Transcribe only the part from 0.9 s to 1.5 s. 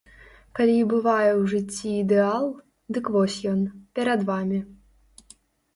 бывае ў